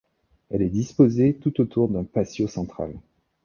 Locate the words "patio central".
2.05-2.91